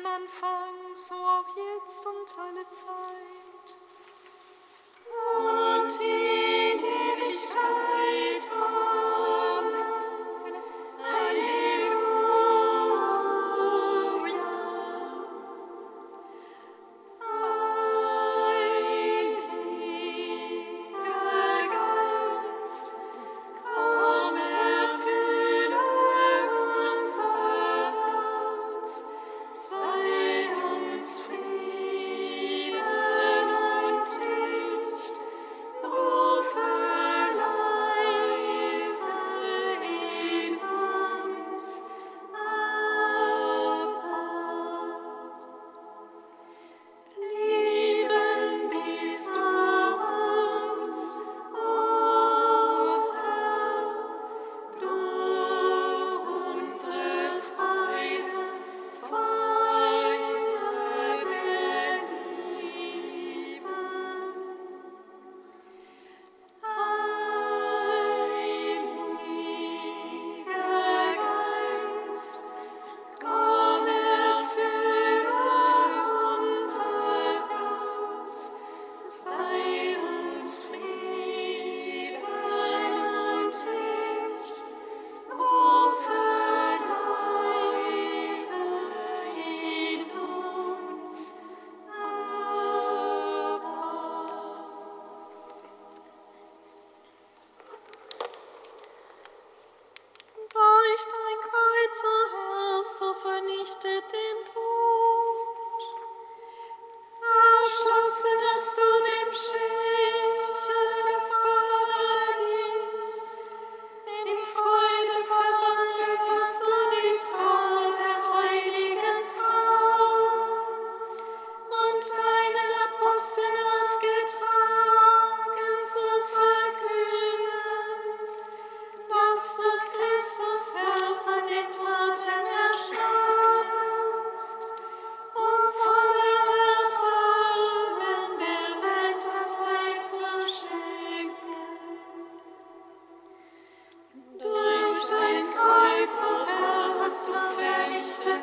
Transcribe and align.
dem 0.00 0.06
Anfang, 0.06 0.94
so 0.94 1.14
auch 1.14 1.44
jetzt 1.56 2.06
und 2.06 2.38
alle 2.38 2.68
Zeit. 2.70 3.39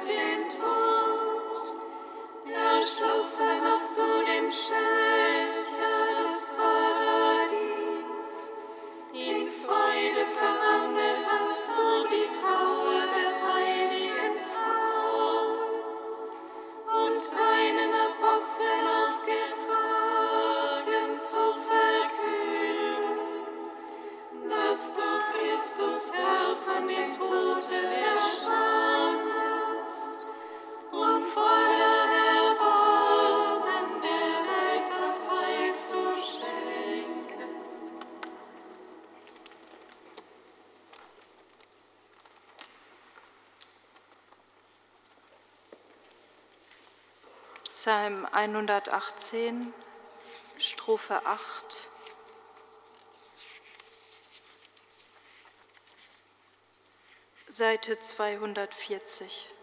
den 0.06 0.50
Tod, 0.50 1.80
erschlossen 2.54 3.62
hast 3.64 3.98
du 3.98 4.04
dem 4.26 4.52
Schild. 4.52 5.27
118, 48.48 49.74
Strophe 50.58 51.22
8. 51.26 51.90
Seite 57.50 57.98
240. 58.00 59.57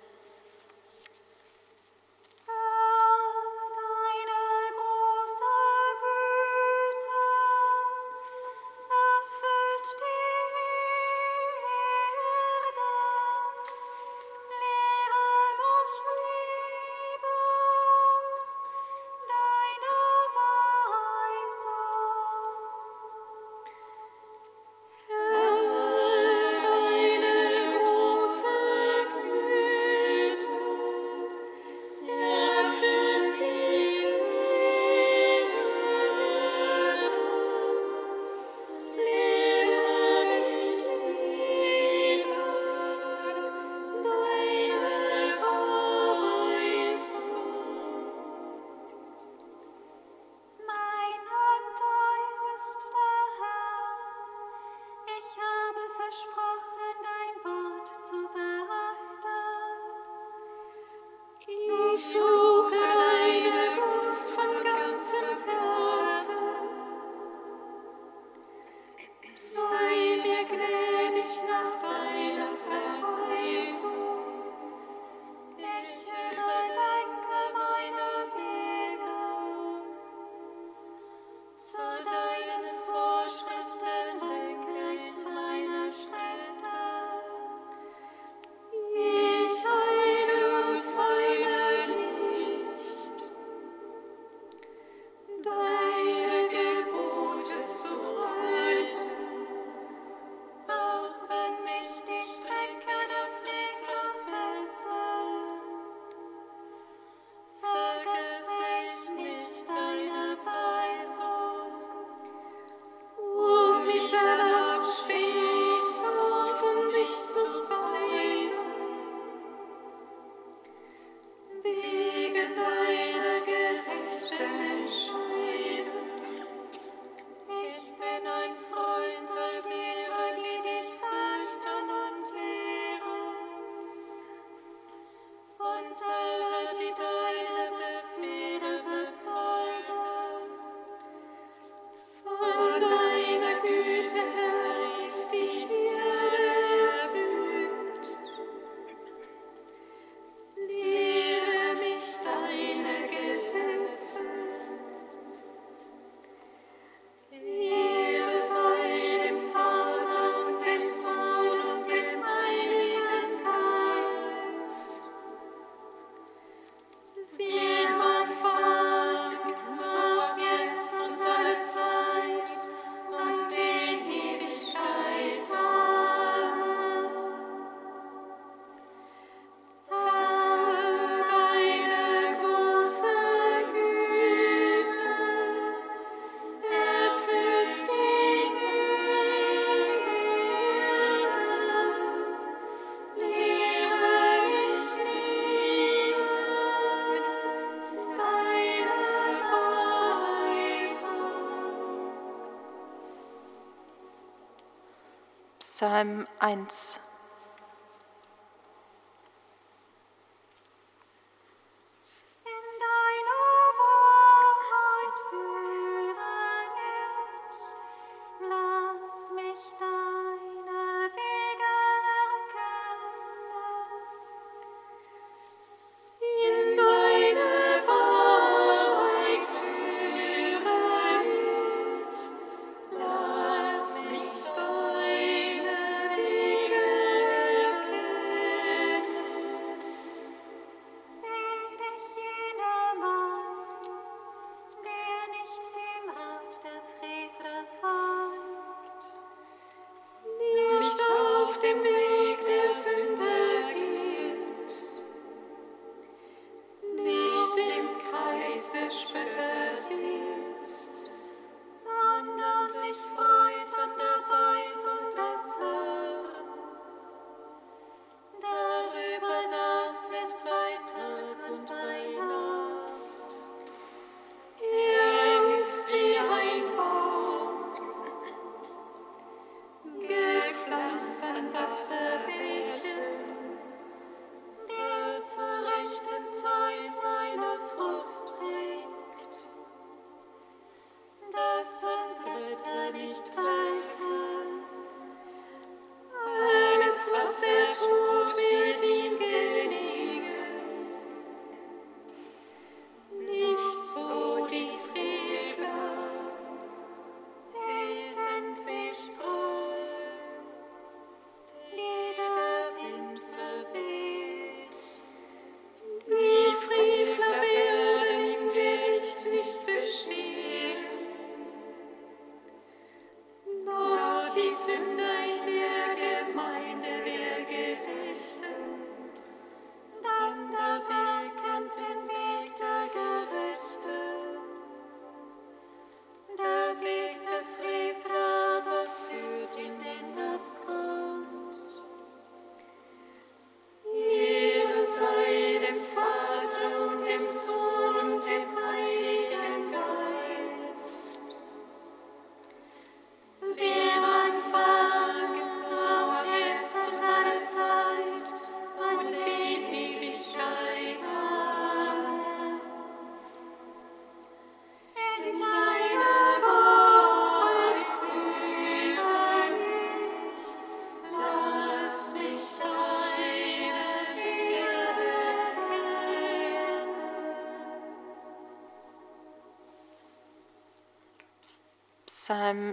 Psalm 205.74 206.28
1 206.40 207.03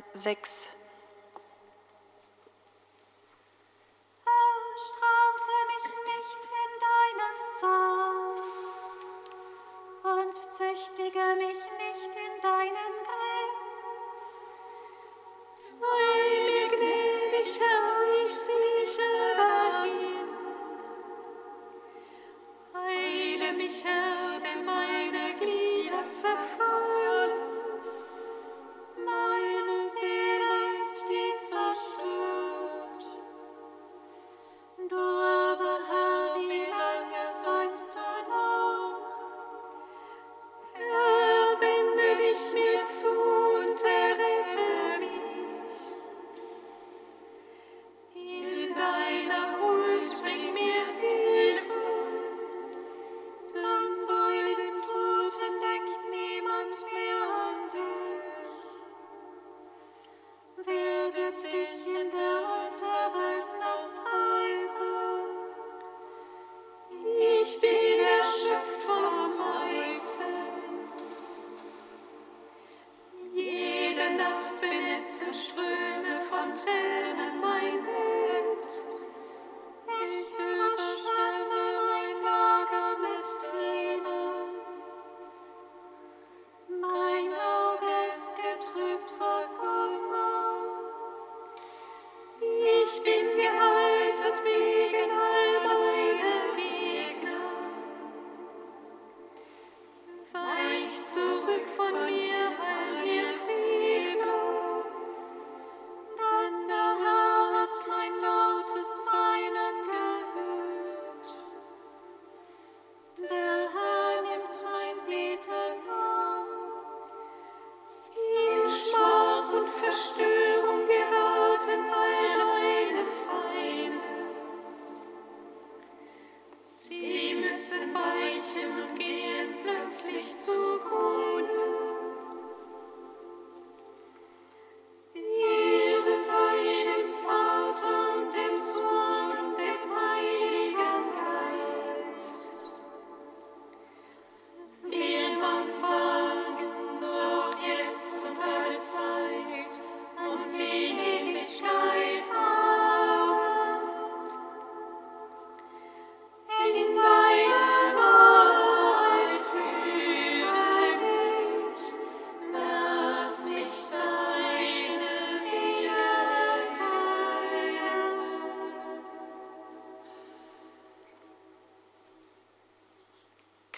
Psalm 0.01 0.03
6. 0.13 0.69
Strafe 4.83 5.57
mich 5.67 5.93
nicht 6.05 6.41
in 6.45 6.71
deinem 6.81 7.35
Zorn. 7.59 7.90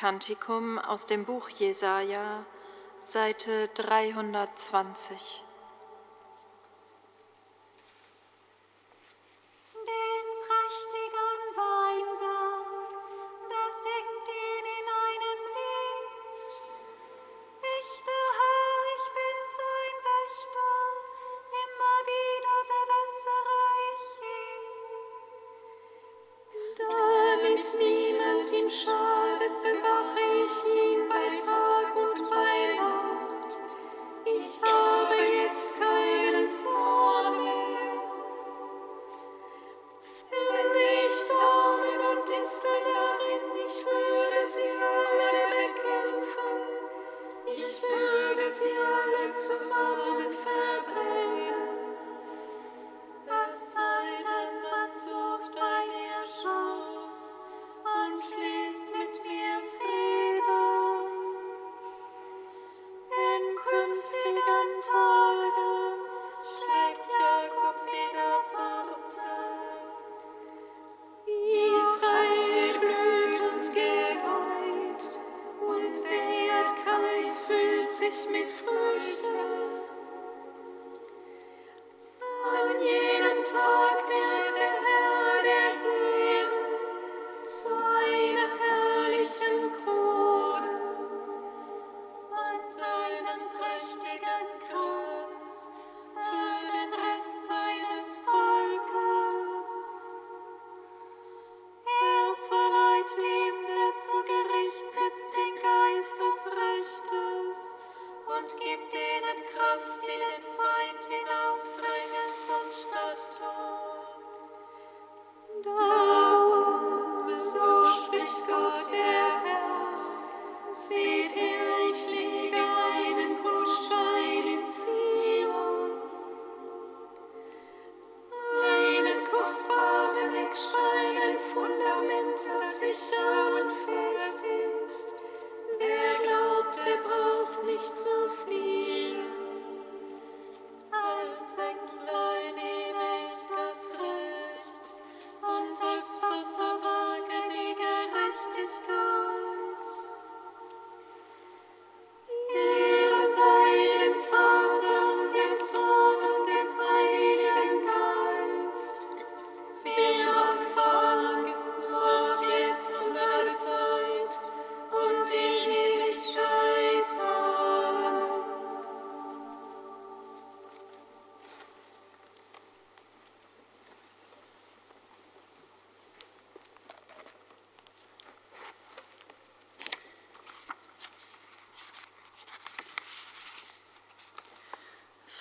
Kantikum 0.04 0.80
aus 0.80 1.06
dem 1.06 1.24
Buch 1.24 1.48
Jesaja, 1.48 2.46
Seite 3.00 3.70
320. 3.76 5.46
So 49.34 49.56
a. 49.56 50.13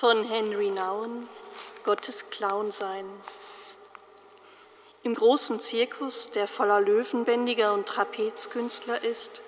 von 0.02 0.24
Henry 0.24 0.70
Nouwen, 0.70 1.28
Gottes 1.84 2.30
Clown 2.30 2.72
sein. 2.72 3.08
Im 5.04 5.14
großen 5.14 5.60
Zirkus, 5.60 6.32
der 6.32 6.48
voller 6.48 6.80
Löwenbändiger 6.80 7.72
und 7.72 7.86
Trapezkünstler 7.86 9.04
ist, 9.04 9.42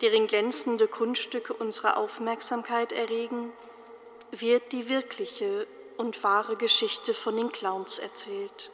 deren 0.00 0.26
glänzende 0.26 0.88
Kunststücke 0.88 1.54
unsere 1.54 1.96
Aufmerksamkeit 1.96 2.90
erregen, 2.90 3.52
wird 4.32 4.72
die 4.72 4.88
wirkliche 4.88 5.68
und 5.98 6.24
wahre 6.24 6.56
Geschichte 6.56 7.14
von 7.14 7.36
den 7.36 7.52
Clowns 7.52 8.00
erzählt. 8.00 8.72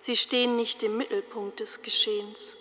Sie 0.00 0.16
stehen 0.16 0.56
nicht 0.56 0.82
im 0.82 0.96
Mittelpunkt 0.96 1.60
des 1.60 1.82
Geschehens. 1.82 2.56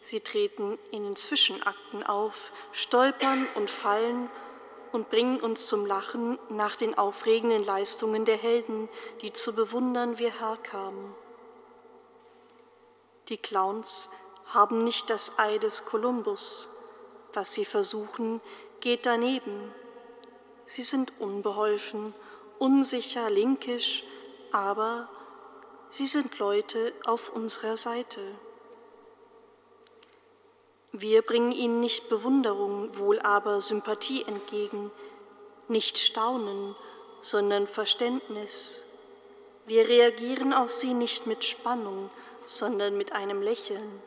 Sie 0.00 0.20
treten 0.20 0.78
in 0.92 1.04
den 1.04 1.16
Zwischenakten 1.16 2.04
auf, 2.04 2.52
stolpern 2.72 3.46
und 3.54 3.68
fallen 3.68 4.30
und 4.96 5.10
bringen 5.10 5.40
uns 5.40 5.66
zum 5.66 5.84
Lachen 5.84 6.38
nach 6.48 6.74
den 6.74 6.96
aufregenden 6.96 7.62
Leistungen 7.66 8.24
der 8.24 8.38
Helden, 8.38 8.88
die 9.20 9.30
zu 9.30 9.54
bewundern 9.54 10.18
wir 10.18 10.40
herkamen. 10.40 11.14
Die 13.28 13.36
Clowns 13.36 14.10
haben 14.46 14.84
nicht 14.84 15.10
das 15.10 15.38
Ei 15.38 15.58
des 15.58 15.84
Kolumbus. 15.84 16.74
Was 17.34 17.52
sie 17.52 17.66
versuchen, 17.66 18.40
geht 18.80 19.04
daneben. 19.04 19.70
Sie 20.64 20.82
sind 20.82 21.12
unbeholfen, 21.20 22.14
unsicher, 22.58 23.28
linkisch, 23.28 24.02
aber 24.50 25.10
sie 25.90 26.06
sind 26.06 26.38
Leute 26.38 26.94
auf 27.04 27.28
unserer 27.28 27.76
Seite. 27.76 28.22
Wir 30.98 31.20
bringen 31.20 31.52
ihnen 31.52 31.80
nicht 31.80 32.08
Bewunderung, 32.08 32.96
wohl 32.96 33.18
aber 33.18 33.60
Sympathie 33.60 34.22
entgegen, 34.22 34.90
nicht 35.68 35.98
Staunen, 35.98 36.74
sondern 37.20 37.66
Verständnis. 37.66 38.82
Wir 39.66 39.86
reagieren 39.88 40.54
auf 40.54 40.72
sie 40.72 40.94
nicht 40.94 41.26
mit 41.26 41.44
Spannung, 41.44 42.08
sondern 42.46 42.96
mit 42.96 43.12
einem 43.12 43.42
Lächeln. 43.42 44.02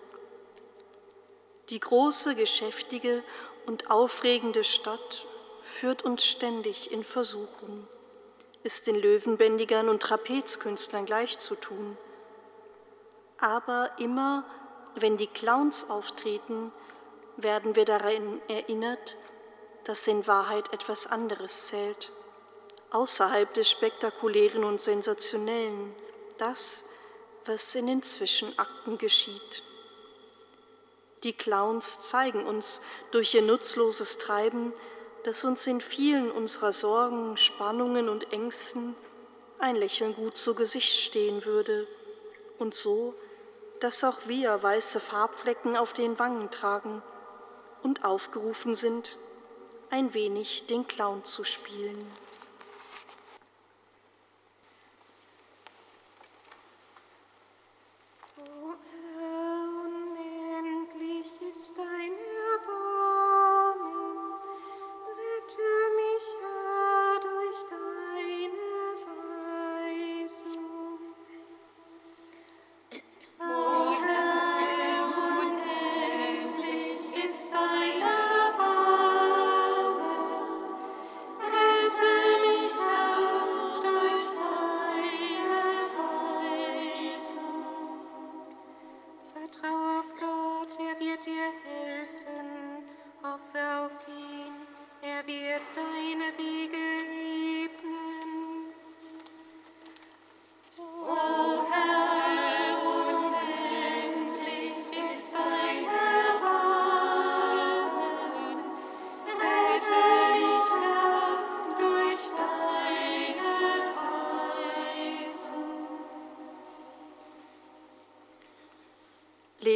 Die 1.70 1.80
große, 1.80 2.34
geschäftige 2.34 3.22
und 3.68 3.92
aufregende 3.92 4.64
Stadt 4.64 5.28
führt 5.62 6.04
uns 6.04 6.26
ständig 6.26 6.92
in 6.92 7.04
Versuchung, 7.04 7.88
ist 8.64 8.88
den 8.88 9.00
Löwenbändigern 9.00 9.90
und 9.90 10.02
Trapezkünstlern 10.02 11.06
gleichzutun. 11.06 11.98
Aber 13.38 13.92
immer, 14.00 14.44
wenn 14.96 15.18
die 15.18 15.28
Clowns 15.28 15.92
auftreten, 15.92 16.72
werden 17.44 17.76
wir 17.76 17.86
daran 17.86 18.42
erinnert, 18.48 19.18
dass 19.84 20.08
in 20.08 20.28
Wahrheit 20.28 20.72
etwas 20.74 21.08
anderes 21.08 21.68
zählt, 21.68 22.12
außerhalb 22.92 23.54
des 23.54 23.70
Spektakulären 23.70 24.64
und 24.64 24.82
Sensationellen, 24.82 25.94
das, 26.38 26.86
was 27.46 27.74
in 27.76 27.88
den 27.88 28.04
Zwischenakten 28.04 28.98
geschieht. 28.98 29.64
Die 31.24 31.34
Clowns 31.34 32.02
zeigen 32.02 32.46
uns 32.46 32.82
durch 33.12 33.34
ihr 33.34 33.42
nutzloses 33.42 34.20
Treiben, 34.20 34.74
dass 35.24 35.44
uns 35.44 35.68
in 35.68 35.82
vielen 35.82 36.32
unserer 36.32 36.72
Sorgen, 36.72 37.36
Spannungen 37.36 38.08
und 38.08 38.32
Ängsten 38.32 38.96
ein 39.58 39.76
Lächeln 39.76 40.16
gut 40.16 40.38
zu 40.38 40.56
Gesicht 40.56 40.98
stehen 40.98 41.44
würde 41.44 41.88
und 42.58 42.74
so, 42.74 43.16
dass 43.82 44.04
auch 44.04 44.28
wir 44.28 44.62
weiße 44.64 45.00
Farbflecken 45.00 45.76
auf 45.76 45.94
den 45.94 46.20
Wangen 46.20 46.50
tragen 46.52 47.02
und 47.84 48.06
aufgerufen 48.06 48.76
sind, 48.76 49.18
ein 49.90 50.14
wenig 50.14 50.68
den 50.68 50.88
Clown 50.88 51.24
zu 51.24 51.44
spielen. 51.44 52.06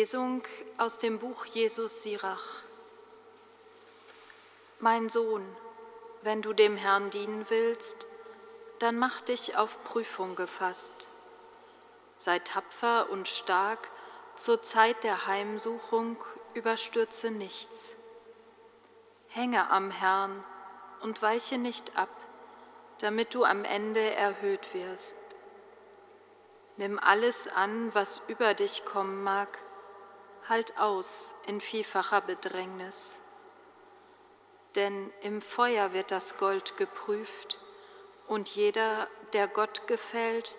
Lesung 0.04 0.44
aus 0.78 1.00
dem 1.00 1.18
Buch 1.18 1.46
Jesus 1.46 2.04
Sirach. 2.04 2.64
Mein 4.80 5.08
Sohn, 5.08 5.46
wenn 6.24 6.42
du 6.42 6.52
dem 6.52 6.76
Herrn 6.76 7.10
dienen 7.10 7.46
willst, 7.48 8.06
dann 8.80 9.00
mach 9.00 9.22
dich 9.22 9.56
auf 9.56 9.82
Prüfung 9.86 10.36
gefasst. 10.36 11.08
Sei 12.18 12.38
tapfer 12.40 13.10
und 13.12 13.30
stark, 13.30 13.80
zur 14.36 14.62
Zeit 14.62 15.06
der 15.06 15.26
Heimsuchung 15.26 16.18
überstürze 16.54 17.32
nichts. 17.32 17.96
Hänge 19.30 19.70
am 19.70 19.90
Herrn 19.90 20.44
und 21.00 21.22
weiche 21.22 21.58
nicht 21.58 21.96
ab, 21.96 22.14
damit 23.00 23.34
du 23.34 23.46
am 23.46 23.64
Ende 23.64 24.02
erhöht 24.02 24.74
wirst. 24.74 25.16
Nimm 26.76 27.00
alles 27.00 27.48
an, 27.48 27.96
was 27.96 28.20
über 28.28 28.54
dich 28.54 28.84
kommen 28.84 29.24
mag, 29.24 29.60
halt 30.50 30.78
aus 30.78 31.36
in 31.48 31.62
vielfacher 31.62 32.22
Bedrängnis. 32.22 33.18
Denn 34.76 35.12
im 35.22 35.42
Feuer 35.42 35.94
wird 35.94 36.12
das 36.12 36.38
Gold 36.38 36.78
geprüft 36.78 37.60
und 38.28 38.50
jeder, 38.50 39.08
der 39.34 39.48
Gott 39.48 39.88
gefällt, 39.88 40.58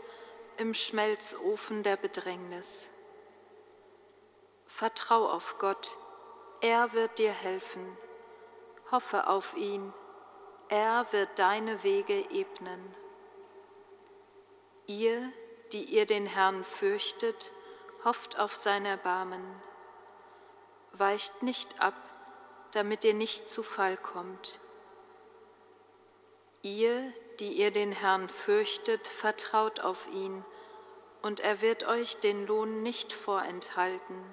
im 0.57 0.75
Schmelzofen 0.75 1.83
der 1.83 1.97
Bedrängnis. 1.97 2.89
Vertrau 4.67 5.29
auf 5.29 5.57
Gott, 5.59 5.97
er 6.61 6.93
wird 6.93 7.19
dir 7.19 7.33
helfen. 7.33 7.99
Hoffe 8.91 9.27
auf 9.27 9.57
ihn, 9.57 9.93
er 10.69 11.07
wird 11.13 11.39
deine 11.39 11.83
Wege 11.83 12.31
ebnen. 12.31 12.95
Ihr, 14.87 15.33
die 15.73 15.85
ihr 15.85 16.07
den 16.07 16.27
Herrn 16.27 16.65
fürchtet, 16.65 17.51
hofft 18.05 18.39
auf 18.39 18.55
sein 18.55 18.85
Erbarmen 18.85 19.63
weicht 20.99 21.43
nicht 21.43 21.81
ab, 21.81 21.95
damit 22.73 23.05
ihr 23.05 23.15
nicht 23.15 23.49
zu 23.49 23.63
Fall 23.63 23.97
kommt. 23.97 24.61
Ihr, 26.63 27.13
die 27.41 27.53
ihr 27.53 27.71
den 27.71 27.93
Herrn 27.93 28.29
fürchtet, 28.29 29.07
vertraut 29.07 29.81
auf 29.81 30.07
ihn, 30.13 30.45
und 31.23 31.41
er 31.41 31.61
wird 31.61 31.87
euch 31.87 32.19
den 32.19 32.47
Lohn 32.47 32.83
nicht 32.83 33.13
vorenthalten. 33.13 34.25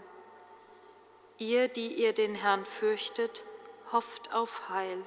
Ihr, 1.38 1.68
die 1.68 1.94
ihr 1.94 2.14
den 2.14 2.36
Herrn 2.36 2.66
fürchtet, 2.66 3.44
hofft 3.92 4.34
auf 4.34 4.70
Heil, 4.70 5.04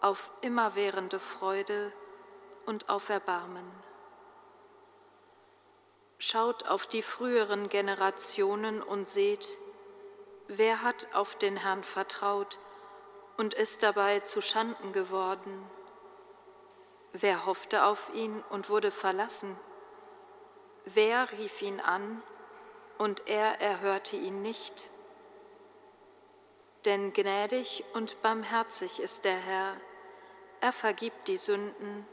auf 0.00 0.30
immerwährende 0.40 1.18
Freude 1.18 1.92
und 2.66 2.88
auf 2.88 3.08
Erbarmen. 3.08 3.70
Schaut 6.18 6.68
auf 6.68 6.86
die 6.86 7.02
früheren 7.02 7.68
Generationen 7.68 8.82
und 8.82 9.08
seht, 9.08 9.58
Wer 10.48 10.82
hat 10.82 11.08
auf 11.12 11.34
den 11.34 11.56
Herrn 11.56 11.82
vertraut 11.82 12.58
und 13.36 13.54
ist 13.54 13.82
dabei 13.82 14.20
zu 14.20 14.40
Schanden 14.40 14.92
geworden? 14.92 15.68
Wer 17.12 17.46
hoffte 17.46 17.84
auf 17.84 18.12
ihn 18.14 18.44
und 18.50 18.70
wurde 18.70 18.90
verlassen? 18.90 19.58
Wer 20.84 21.32
rief 21.32 21.62
ihn 21.62 21.80
an 21.80 22.22
und 22.98 23.26
er 23.26 23.60
erhörte 23.60 24.16
ihn 24.16 24.42
nicht? 24.42 24.88
Denn 26.84 27.12
gnädig 27.12 27.84
und 27.94 28.22
barmherzig 28.22 29.00
ist 29.00 29.24
der 29.24 29.36
Herr, 29.36 29.76
er 30.60 30.72
vergibt 30.72 31.26
die 31.26 31.38
Sünden 31.38 32.06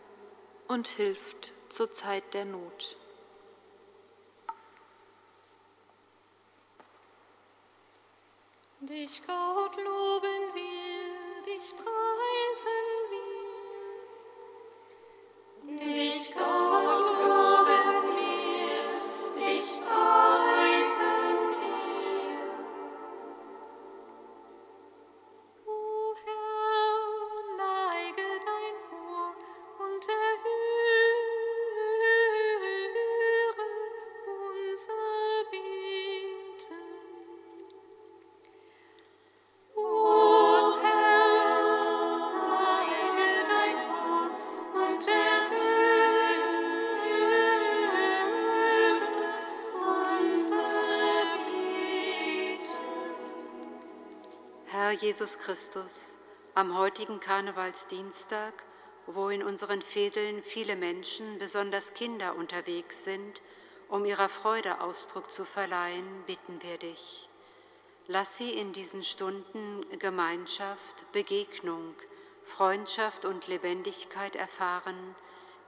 und 0.67 0.88
hilft 0.88 1.54
zur 1.69 1.91
Zeit 1.91 2.34
der 2.34 2.46
Not. 2.46 2.98
Dich 8.89 9.22
Gott 9.26 9.78
loben 9.78 10.54
wir, 10.54 11.43
dich 11.46 11.74
preisen 11.74 12.33
Jesus 55.13 55.38
Christus, 55.38 56.17
am 56.56 56.76
heutigen 56.76 57.19
Karnevalsdienstag, 57.19 58.52
wo 59.06 59.30
in 59.30 59.43
unseren 59.43 59.84
Fädeln 59.84 60.41
viele 60.41 60.76
Menschen, 60.76 61.38
besonders 61.38 61.93
Kinder, 61.93 62.36
unterwegs 62.36 63.04
sind, 63.04 63.39
um 63.89 64.06
ihrer 64.06 64.28
Freude 64.28 64.82
Ausdruck 64.82 65.32
zu 65.32 65.45
verleihen, 65.45 66.23
bitten 66.26 66.63
wir 66.63 66.80
dich. 66.80 67.30
Lass 68.08 68.39
sie 68.39 68.54
in 68.54 68.73
diesen 68.73 69.04
Stunden 69.04 69.86
Gemeinschaft, 69.99 71.06
Begegnung, 71.12 71.93
Freundschaft 72.43 73.26
und 73.26 73.45
Lebendigkeit 73.45 74.36
erfahren, 74.36 75.15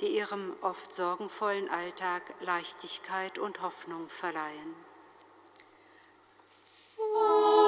die 0.01 0.07
ihrem 0.07 0.55
oft 0.61 0.91
sorgenvollen 0.91 1.69
Alltag 1.69 2.23
Leichtigkeit 2.39 3.37
und 3.37 3.61
Hoffnung 3.61 4.09
verleihen. 4.09 4.73
O 6.97 7.64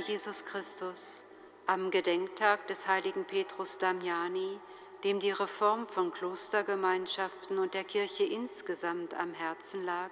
Jesus 0.00 0.44
Christus, 0.44 1.26
am 1.66 1.90
Gedenktag 1.90 2.66
des 2.66 2.88
heiligen 2.88 3.24
Petrus 3.24 3.78
Damiani, 3.78 4.58
dem 5.04 5.20
die 5.20 5.30
Reform 5.30 5.86
von 5.86 6.12
Klostergemeinschaften 6.12 7.58
und 7.58 7.74
der 7.74 7.84
Kirche 7.84 8.24
insgesamt 8.24 9.14
am 9.14 9.34
Herzen 9.34 9.84
lag, 9.84 10.10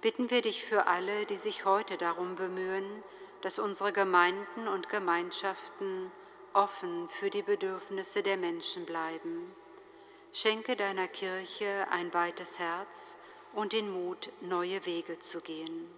bitten 0.00 0.30
wir 0.30 0.42
dich 0.42 0.64
für 0.64 0.86
alle, 0.86 1.26
die 1.26 1.36
sich 1.36 1.64
heute 1.64 1.96
darum 1.96 2.36
bemühen, 2.36 3.02
dass 3.42 3.58
unsere 3.58 3.92
Gemeinden 3.92 4.66
und 4.68 4.88
Gemeinschaften 4.88 6.10
offen 6.52 7.08
für 7.08 7.30
die 7.30 7.42
Bedürfnisse 7.42 8.22
der 8.22 8.36
Menschen 8.36 8.84
bleiben. 8.84 9.54
Schenke 10.32 10.76
deiner 10.76 11.08
Kirche 11.08 11.86
ein 11.90 12.12
weites 12.12 12.58
Herz 12.58 13.16
und 13.54 13.72
den 13.72 13.90
Mut, 13.90 14.30
neue 14.40 14.84
Wege 14.86 15.18
zu 15.18 15.40
gehen. 15.40 15.88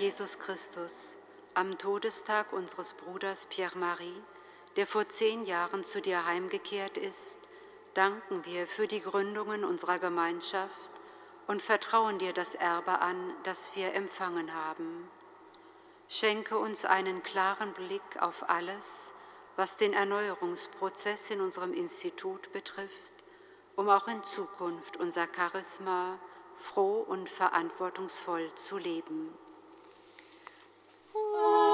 Jesus 0.00 0.38
Christus, 0.38 1.18
am 1.52 1.76
Todestag 1.76 2.54
unseres 2.54 2.94
Bruders 2.94 3.44
Pierre-Marie, 3.44 4.22
der 4.76 4.86
vor 4.86 5.06
zehn 5.10 5.44
Jahren 5.44 5.84
zu 5.84 6.00
dir 6.00 6.24
heimgekehrt 6.24 6.96
ist, 6.96 7.38
danken 7.92 8.46
wir 8.46 8.66
für 8.66 8.86
die 8.86 9.02
Gründungen 9.02 9.62
unserer 9.62 9.98
Gemeinschaft 9.98 10.90
und 11.46 11.60
vertrauen 11.60 12.18
dir 12.18 12.32
das 12.32 12.54
Erbe 12.54 13.00
an, 13.00 13.34
das 13.42 13.76
wir 13.76 13.92
empfangen 13.92 14.54
haben. 14.54 15.06
Schenke 16.08 16.56
uns 16.56 16.86
einen 16.86 17.22
klaren 17.22 17.74
Blick 17.74 18.22
auf 18.22 18.48
alles, 18.48 19.12
was 19.56 19.76
den 19.76 19.92
Erneuerungsprozess 19.92 21.28
in 21.28 21.42
unserem 21.42 21.74
Institut 21.74 22.50
betrifft, 22.54 23.12
um 23.76 23.90
auch 23.90 24.08
in 24.08 24.24
Zukunft 24.24 24.96
unser 24.96 25.28
Charisma 25.30 26.18
froh 26.54 27.04
und 27.06 27.28
verantwortungsvoll 27.28 28.50
zu 28.54 28.78
leben. 28.78 29.36
Gott, 31.20 31.69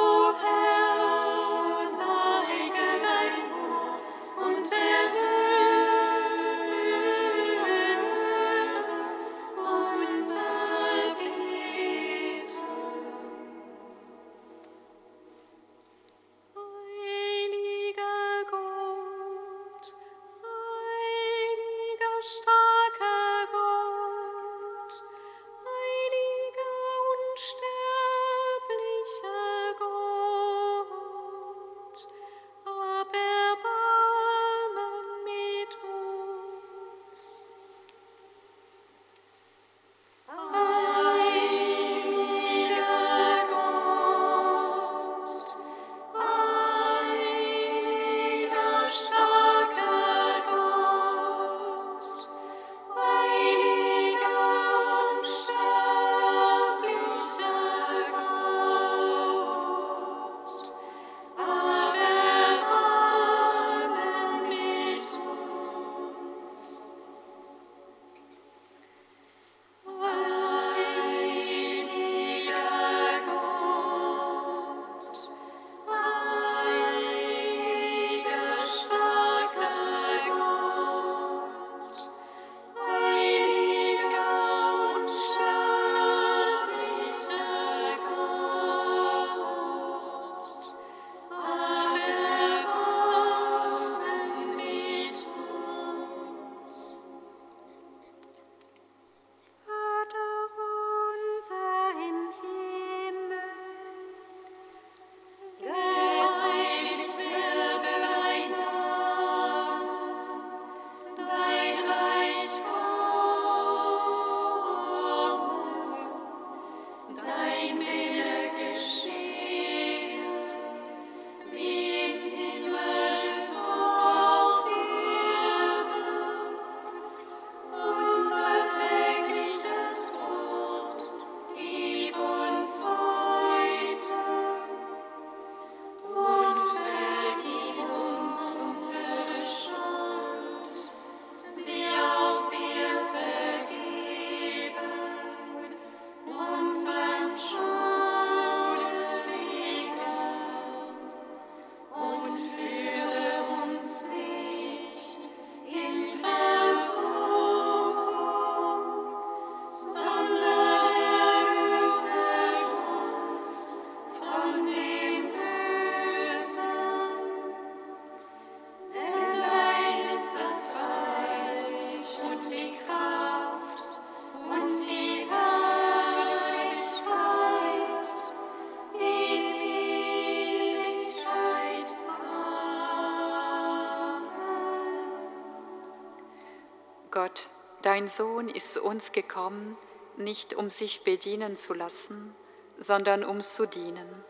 dein 187.96 188.08
Sohn 188.08 188.50
ist 188.50 188.74
zu 188.74 188.82
uns 188.82 189.12
gekommen, 189.12 189.74
nicht 190.18 190.52
um 190.52 190.68
sich 190.68 191.02
bedienen 191.02 191.56
zu 191.56 191.72
lassen, 191.72 192.34
sondern 192.76 193.24
um 193.24 193.40
zu 193.40 193.64
dienen. 193.64 194.22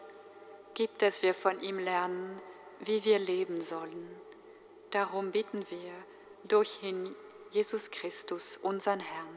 Gib, 0.74 1.00
dass 1.00 1.22
wir 1.22 1.34
von 1.34 1.60
ihm 1.60 1.80
lernen, 1.80 2.40
wie 2.78 3.04
wir 3.04 3.18
leben 3.18 3.62
sollen. 3.62 4.08
Darum 4.92 5.32
bitten 5.32 5.66
wir 5.68 5.92
durch 6.44 6.80
ihn 6.84 7.12
Jesus 7.50 7.90
Christus, 7.90 8.56
unseren 8.56 9.00
Herrn. 9.00 9.36